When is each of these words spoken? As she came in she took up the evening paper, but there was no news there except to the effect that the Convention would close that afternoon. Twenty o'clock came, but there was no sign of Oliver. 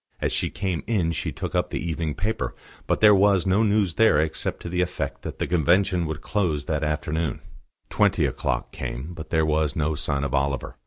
As 0.19 0.33
she 0.33 0.49
came 0.49 0.83
in 0.87 1.11
she 1.11 1.31
took 1.31 1.53
up 1.53 1.69
the 1.69 1.79
evening 1.87 2.15
paper, 2.15 2.55
but 2.87 3.01
there 3.01 3.13
was 3.13 3.45
no 3.45 3.61
news 3.61 3.93
there 3.93 4.19
except 4.19 4.59
to 4.63 4.67
the 4.67 4.81
effect 4.81 5.21
that 5.21 5.37
the 5.37 5.45
Convention 5.45 6.07
would 6.07 6.21
close 6.21 6.65
that 6.65 6.83
afternoon. 6.83 7.39
Twenty 7.91 8.25
o'clock 8.25 8.71
came, 8.71 9.13
but 9.13 9.29
there 9.29 9.45
was 9.45 9.75
no 9.75 9.93
sign 9.93 10.23
of 10.23 10.33
Oliver. 10.33 10.75